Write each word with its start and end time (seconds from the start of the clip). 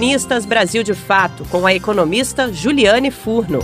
Colunistas 0.00 0.46
Brasil 0.46 0.82
de 0.82 0.94
Fato, 0.94 1.44
com 1.50 1.66
a 1.66 1.74
economista 1.74 2.50
Juliane 2.50 3.10
Furno. 3.10 3.60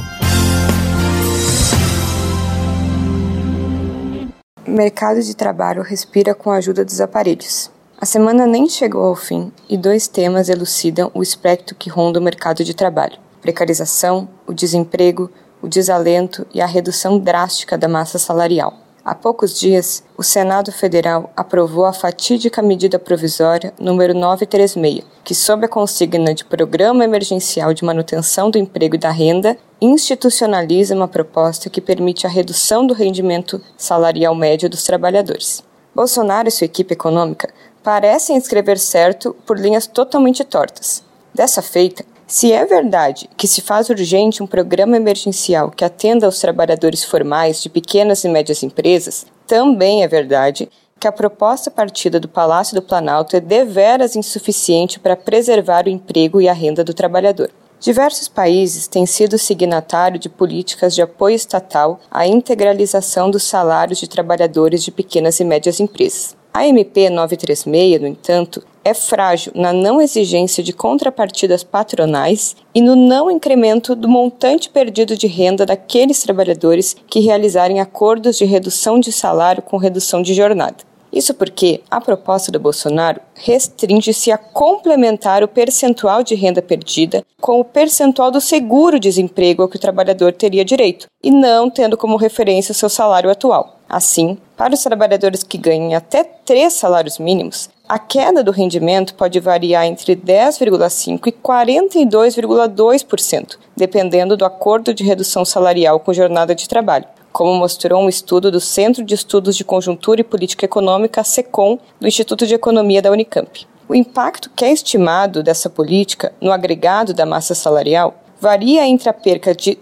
Mercado 4.66 5.22
de 5.22 5.34
trabalho 5.34 5.80
respira 5.80 6.34
com 6.34 6.50
a 6.50 6.56
ajuda 6.56 6.84
dos 6.84 7.00
aparelhos. 7.00 7.70
A 7.98 8.04
semana 8.04 8.46
nem 8.46 8.68
chegou 8.68 9.06
ao 9.06 9.16
fim 9.16 9.50
e 9.66 9.78
dois 9.78 10.08
temas 10.08 10.50
elucidam 10.50 11.10
o 11.14 11.22
espectro 11.22 11.74
que 11.74 11.88
ronda 11.88 12.20
o 12.20 12.22
mercado 12.22 12.62
de 12.62 12.74
trabalho: 12.74 13.18
precarização, 13.40 14.28
o 14.46 14.52
desemprego, 14.52 15.30
o 15.62 15.68
desalento 15.68 16.46
e 16.52 16.60
a 16.60 16.66
redução 16.66 17.18
drástica 17.18 17.78
da 17.78 17.88
massa 17.88 18.18
salarial. 18.18 18.85
Há 19.06 19.14
poucos 19.14 19.56
dias, 19.56 20.02
o 20.18 20.22
Senado 20.24 20.72
Federal 20.72 21.30
aprovou 21.36 21.84
a 21.84 21.92
fatídica 21.92 22.60
medida 22.60 22.98
provisória 22.98 23.72
número 23.78 24.12
936, 24.12 25.04
que, 25.22 25.32
sob 25.32 25.64
a 25.64 25.68
consigna 25.68 26.34
de 26.34 26.44
Programa 26.44 27.04
Emergencial 27.04 27.72
de 27.72 27.84
Manutenção 27.84 28.50
do 28.50 28.58
Emprego 28.58 28.96
e 28.96 28.98
da 28.98 29.12
Renda, 29.12 29.56
institucionaliza 29.80 30.92
uma 30.92 31.06
proposta 31.06 31.70
que 31.70 31.80
permite 31.80 32.26
a 32.26 32.28
redução 32.28 32.84
do 32.84 32.94
rendimento 32.94 33.62
salarial 33.76 34.34
médio 34.34 34.68
dos 34.68 34.82
trabalhadores. 34.82 35.62
Bolsonaro 35.94 36.48
e 36.48 36.50
sua 36.50 36.64
equipe 36.64 36.92
econômica 36.92 37.48
parecem 37.84 38.36
escrever 38.36 38.76
certo 38.76 39.36
por 39.46 39.56
linhas 39.56 39.86
totalmente 39.86 40.42
tortas. 40.42 41.04
Dessa 41.32 41.62
feita, 41.62 42.04
se 42.26 42.52
é 42.52 42.64
verdade 42.64 43.30
que 43.36 43.46
se 43.46 43.60
faz 43.60 43.88
urgente 43.88 44.42
um 44.42 44.46
programa 44.46 44.96
emergencial 44.96 45.70
que 45.70 45.84
atenda 45.84 46.26
aos 46.26 46.40
trabalhadores 46.40 47.04
formais 47.04 47.62
de 47.62 47.68
pequenas 47.68 48.24
e 48.24 48.28
médias 48.28 48.62
empresas, 48.62 49.26
também 49.46 50.02
é 50.02 50.08
verdade 50.08 50.68
que 50.98 51.06
a 51.06 51.12
proposta 51.12 51.70
partida 51.70 52.18
do 52.18 52.26
Palácio 52.26 52.74
do 52.74 52.82
Planalto 52.82 53.36
é 53.36 53.40
deveras 53.40 54.16
insuficiente 54.16 54.98
para 54.98 55.14
preservar 55.14 55.86
o 55.86 55.90
emprego 55.90 56.40
e 56.40 56.48
a 56.48 56.52
renda 56.52 56.82
do 56.82 56.94
trabalhador. 56.94 57.50
Diversos 57.78 58.26
países 58.26 58.88
têm 58.88 59.04
sido 59.04 59.38
signatário 59.38 60.18
de 60.18 60.28
políticas 60.28 60.94
de 60.94 61.02
apoio 61.02 61.36
estatal 61.36 62.00
à 62.10 62.26
integralização 62.26 63.30
dos 63.30 63.44
salários 63.44 63.98
de 63.98 64.08
trabalhadores 64.08 64.82
de 64.82 64.90
pequenas 64.90 65.38
e 65.38 65.44
médias 65.44 65.78
empresas. 65.78 66.34
A 66.52 66.66
MP 66.66 67.10
936, 67.10 68.00
no 68.00 68.06
entanto, 68.06 68.64
é 68.86 68.94
frágil 68.94 69.50
na 69.52 69.72
não 69.72 70.00
exigência 70.00 70.62
de 70.62 70.72
contrapartidas 70.72 71.64
patronais 71.64 72.54
e 72.72 72.80
no 72.80 72.94
não 72.94 73.28
incremento 73.28 73.96
do 73.96 74.08
montante 74.08 74.70
perdido 74.70 75.16
de 75.16 75.26
renda 75.26 75.66
daqueles 75.66 76.22
trabalhadores 76.22 76.94
que 77.08 77.18
realizarem 77.18 77.80
acordos 77.80 78.38
de 78.38 78.44
redução 78.44 79.00
de 79.00 79.10
salário 79.10 79.60
com 79.60 79.76
redução 79.76 80.22
de 80.22 80.32
jornada. 80.34 80.76
Isso 81.12 81.34
porque 81.34 81.80
a 81.90 82.00
proposta 82.00 82.52
do 82.52 82.60
Bolsonaro 82.60 83.20
restringe-se 83.34 84.30
a 84.30 84.38
complementar 84.38 85.42
o 85.42 85.48
percentual 85.48 86.22
de 86.22 86.36
renda 86.36 86.62
perdida 86.62 87.24
com 87.40 87.58
o 87.58 87.64
percentual 87.64 88.30
do 88.30 88.40
seguro-desemprego 88.40 89.62
ao 89.62 89.68
que 89.68 89.78
o 89.78 89.80
trabalhador 89.80 90.32
teria 90.32 90.64
direito, 90.64 91.06
e 91.20 91.30
não 91.32 91.68
tendo 91.68 91.96
como 91.96 92.16
referência 92.16 92.70
o 92.70 92.74
seu 92.74 92.88
salário 92.88 93.30
atual. 93.30 93.75
Assim, 93.88 94.36
para 94.56 94.74
os 94.74 94.82
trabalhadores 94.82 95.42
que 95.42 95.56
ganhem 95.56 95.94
até 95.94 96.24
três 96.24 96.72
salários 96.72 97.18
mínimos, 97.18 97.70
a 97.88 98.00
queda 98.00 98.42
do 98.42 98.50
rendimento 98.50 99.14
pode 99.14 99.38
variar 99.38 99.86
entre 99.86 100.16
10,5% 100.16 101.20
e 101.26 101.32
42,2%, 101.32 103.56
dependendo 103.76 104.36
do 104.36 104.44
acordo 104.44 104.92
de 104.92 105.04
redução 105.04 105.44
salarial 105.44 106.00
com 106.00 106.12
jornada 106.12 106.52
de 106.52 106.68
trabalho, 106.68 107.04
como 107.32 107.54
mostrou 107.54 108.02
um 108.02 108.08
estudo 108.08 108.50
do 108.50 108.60
Centro 108.60 109.04
de 109.04 109.14
Estudos 109.14 109.56
de 109.56 109.64
Conjuntura 109.64 110.20
e 110.20 110.24
Política 110.24 110.64
Econômica, 110.64 111.22
SECOM, 111.22 111.78
do 112.00 112.08
Instituto 112.08 112.44
de 112.44 112.54
Economia 112.54 113.00
da 113.00 113.12
Unicamp. 113.12 113.68
O 113.88 113.94
impacto 113.94 114.50
que 114.50 114.64
é 114.64 114.72
estimado 114.72 115.44
dessa 115.44 115.70
política 115.70 116.32
no 116.40 116.50
agregado 116.50 117.14
da 117.14 117.24
massa 117.24 117.54
salarial 117.54 118.16
varia 118.40 118.84
entre 118.84 119.08
a 119.08 119.12
perca 119.12 119.54
de 119.54 119.78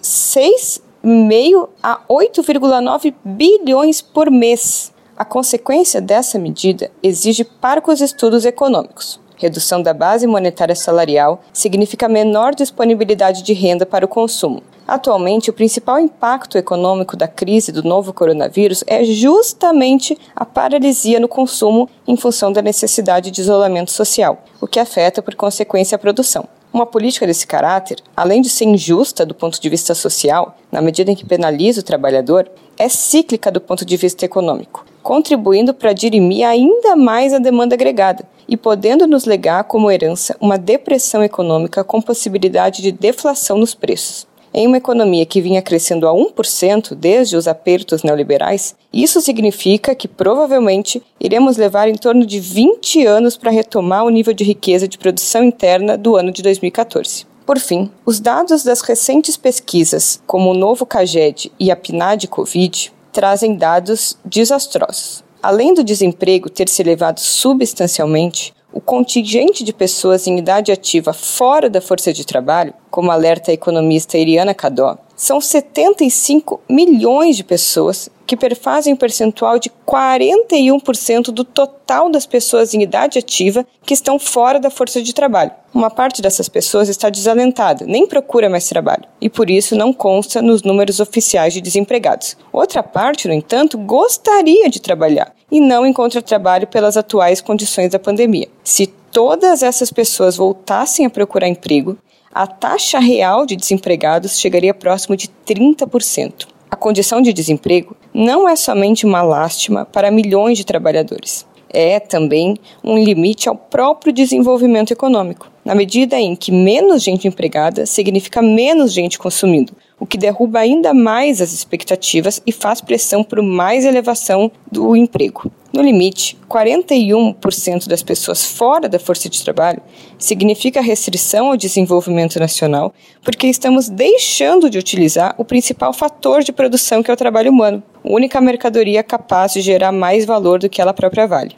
6,5 1.04 1.68
a 1.82 2.00
8,9 2.08 3.14
bilhões 3.22 4.00
por 4.00 4.30
mês 4.30 4.94
a 5.16 5.24
consequência 5.24 6.00
dessa 6.00 6.40
medida 6.40 6.90
exige 7.00 7.44
parcos 7.44 8.00
estudos 8.00 8.44
econômicos. 8.44 9.20
Redução 9.36 9.80
da 9.80 9.94
base 9.94 10.26
monetária 10.26 10.74
salarial 10.74 11.40
significa 11.52 12.08
menor 12.08 12.54
disponibilidade 12.54 13.42
de 13.42 13.52
renda 13.52 13.86
para 13.86 14.04
o 14.04 14.08
consumo. 14.08 14.62
Atualmente, 14.88 15.50
o 15.50 15.52
principal 15.52 16.00
impacto 16.00 16.58
econômico 16.58 17.16
da 17.16 17.28
crise 17.28 17.70
do 17.70 17.82
novo 17.82 18.12
coronavírus 18.12 18.82
é 18.86 19.04
justamente 19.04 20.18
a 20.34 20.44
paralisia 20.44 21.20
no 21.20 21.28
consumo 21.28 21.88
em 22.08 22.16
função 22.16 22.52
da 22.52 22.60
necessidade 22.60 23.30
de 23.30 23.40
isolamento 23.40 23.92
social, 23.92 24.42
o 24.60 24.66
que 24.66 24.80
afeta, 24.80 25.22
por 25.22 25.34
consequência, 25.36 25.96
a 25.96 25.98
produção. 25.98 26.48
Uma 26.74 26.86
política 26.86 27.24
desse 27.24 27.46
caráter, 27.46 28.00
além 28.16 28.42
de 28.42 28.48
ser 28.48 28.64
injusta 28.64 29.24
do 29.24 29.32
ponto 29.32 29.60
de 29.60 29.68
vista 29.68 29.94
social, 29.94 30.58
na 30.72 30.82
medida 30.82 31.08
em 31.08 31.14
que 31.14 31.24
penaliza 31.24 31.80
o 31.80 31.84
trabalhador, 31.84 32.50
é 32.76 32.88
cíclica 32.88 33.48
do 33.48 33.60
ponto 33.60 33.84
de 33.84 33.96
vista 33.96 34.24
econômico, 34.24 34.84
contribuindo 35.00 35.72
para 35.72 35.92
dirimir 35.92 36.44
ainda 36.44 36.96
mais 36.96 37.32
a 37.32 37.38
demanda 37.38 37.76
agregada 37.76 38.24
e 38.48 38.56
podendo 38.56 39.06
nos 39.06 39.24
legar 39.24 39.62
como 39.62 39.88
herança 39.88 40.36
uma 40.40 40.58
depressão 40.58 41.22
econômica 41.22 41.84
com 41.84 42.02
possibilidade 42.02 42.82
de 42.82 42.90
deflação 42.90 43.56
nos 43.56 43.72
preços. 43.72 44.26
Em 44.56 44.68
uma 44.68 44.76
economia 44.76 45.26
que 45.26 45.40
vinha 45.40 45.60
crescendo 45.60 46.06
a 46.06 46.12
1% 46.12 46.94
desde 46.94 47.36
os 47.36 47.48
apertos 47.48 48.04
neoliberais, 48.04 48.76
isso 48.92 49.20
significa 49.20 49.96
que 49.96 50.06
provavelmente 50.06 51.02
iremos 51.18 51.56
levar 51.56 51.88
em 51.88 51.96
torno 51.96 52.24
de 52.24 52.38
20 52.38 53.04
anos 53.04 53.36
para 53.36 53.50
retomar 53.50 54.04
o 54.04 54.10
nível 54.10 54.32
de 54.32 54.44
riqueza 54.44 54.86
de 54.86 54.96
produção 54.96 55.42
interna 55.42 55.98
do 55.98 56.14
ano 56.14 56.30
de 56.30 56.40
2014. 56.40 57.26
Por 57.44 57.58
fim, 57.58 57.90
os 58.06 58.20
dados 58.20 58.62
das 58.62 58.80
recentes 58.80 59.36
pesquisas, 59.36 60.22
como 60.24 60.52
o 60.52 60.56
novo 60.56 60.86
CAGED 60.86 61.50
e 61.58 61.72
a 61.72 61.76
PNAD 61.76 62.28
Covid, 62.28 62.92
trazem 63.12 63.56
dados 63.56 64.16
desastrosos. 64.24 65.24
Além 65.42 65.74
do 65.74 65.82
desemprego 65.82 66.48
ter 66.48 66.68
se 66.68 66.80
elevado 66.80 67.18
substancialmente, 67.18 68.54
o 68.74 68.80
contingente 68.80 69.62
de 69.62 69.72
pessoas 69.72 70.26
em 70.26 70.36
idade 70.36 70.72
ativa 70.72 71.12
fora 71.12 71.70
da 71.70 71.80
força 71.80 72.12
de 72.12 72.26
trabalho, 72.26 72.74
como 72.90 73.12
alerta 73.12 73.52
a 73.52 73.54
economista 73.54 74.18
Iriana 74.18 74.52
Cadó, 74.52 74.98
são 75.14 75.40
75 75.40 76.60
milhões 76.68 77.36
de 77.36 77.44
pessoas 77.44 78.10
que 78.26 78.36
perfazem 78.36 78.94
um 78.94 78.96
percentual 78.96 79.60
de 79.60 79.70
41% 79.86 81.26
do 81.26 81.44
total 81.44 82.10
das 82.10 82.26
pessoas 82.26 82.74
em 82.74 82.82
idade 82.82 83.16
ativa 83.18 83.64
que 83.84 83.94
estão 83.94 84.18
fora 84.18 84.58
da 84.58 84.70
força 84.70 85.00
de 85.00 85.14
trabalho. 85.14 85.52
Uma 85.72 85.90
parte 85.90 86.20
dessas 86.20 86.48
pessoas 86.48 86.88
está 86.88 87.08
desalentada, 87.10 87.84
nem 87.86 88.08
procura 88.08 88.48
mais 88.48 88.68
trabalho, 88.68 89.04
e 89.20 89.28
por 89.28 89.50
isso 89.50 89.76
não 89.76 89.92
consta 89.92 90.42
nos 90.42 90.62
números 90.62 90.98
oficiais 90.98 91.52
de 91.52 91.60
desempregados. 91.60 92.36
Outra 92.52 92.82
parte, 92.82 93.28
no 93.28 93.34
entanto, 93.34 93.78
gostaria 93.78 94.68
de 94.68 94.80
trabalhar 94.80 95.32
e 95.54 95.60
não 95.60 95.86
encontra 95.86 96.20
trabalho 96.20 96.66
pelas 96.66 96.96
atuais 96.96 97.40
condições 97.40 97.92
da 97.92 97.98
pandemia. 98.00 98.48
Se 98.64 98.88
todas 98.88 99.62
essas 99.62 99.88
pessoas 99.92 100.36
voltassem 100.36 101.06
a 101.06 101.10
procurar 101.10 101.46
emprego, 101.46 101.96
a 102.34 102.44
taxa 102.44 102.98
real 102.98 103.46
de 103.46 103.54
desempregados 103.54 104.40
chegaria 104.40 104.74
próximo 104.74 105.16
de 105.16 105.28
30%. 105.46 106.48
A 106.68 106.74
condição 106.74 107.22
de 107.22 107.32
desemprego 107.32 107.96
não 108.12 108.48
é 108.48 108.56
somente 108.56 109.06
uma 109.06 109.22
lástima 109.22 109.84
para 109.84 110.10
milhões 110.10 110.58
de 110.58 110.66
trabalhadores. 110.66 111.46
É 111.70 112.00
também 112.00 112.56
um 112.82 112.98
limite 112.98 113.48
ao 113.48 113.54
próprio 113.54 114.12
desenvolvimento 114.12 114.90
econômico, 114.92 115.48
na 115.64 115.74
medida 115.74 116.20
em 116.20 116.36
que 116.36 116.52
menos 116.52 117.02
gente 117.02 117.26
empregada 117.26 117.86
significa 117.86 118.42
menos 118.42 118.92
gente 118.92 119.18
consumindo, 119.18 119.72
o 119.98 120.06
que 120.06 120.18
derruba 120.18 120.58
ainda 120.58 120.92
mais 120.92 121.40
as 121.40 121.52
expectativas 121.52 122.42
e 122.46 122.52
faz 122.52 122.80
pressão 122.80 123.24
por 123.24 123.40
mais 123.40 123.84
elevação 123.84 124.50
do 124.70 124.94
emprego. 124.94 125.50
No 125.72 125.82
limite, 125.82 126.36
41% 126.48 127.88
das 127.88 128.02
pessoas 128.02 128.44
fora 128.44 128.88
da 128.88 128.98
força 128.98 129.28
de 129.28 129.42
trabalho 129.42 129.80
significa 130.18 130.80
restrição 130.80 131.48
ao 131.48 131.56
desenvolvimento 131.56 132.38
nacional, 132.38 132.92
porque 133.22 133.46
estamos 133.46 133.88
deixando 133.88 134.70
de 134.70 134.78
utilizar 134.78 135.34
o 135.38 135.44
principal 135.44 135.92
fator 135.92 136.42
de 136.42 136.52
produção 136.52 137.02
que 137.02 137.10
é 137.10 137.14
o 137.14 137.16
trabalho 137.16 137.50
humano, 137.50 137.82
única 138.04 138.40
mercadoria 138.40 139.02
capaz 139.02 139.54
de 139.54 139.62
gerar 139.62 139.90
mais 139.90 140.24
valor 140.24 140.58
do 140.58 140.68
que 140.68 140.80
ela 140.80 140.94
própria 140.94 141.26
vale. 141.26 141.54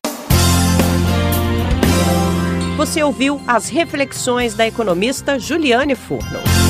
Você 2.86 3.02
ouviu 3.02 3.42
as 3.48 3.68
reflexões 3.68 4.54
da 4.54 4.64
economista 4.64 5.40
Juliane 5.40 5.96
Furno. 5.96 6.65